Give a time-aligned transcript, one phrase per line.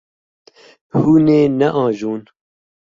[1.01, 2.21] Hûn ê neajon.